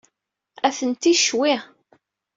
Atenti 0.67 1.11
ccwi. 1.19 1.53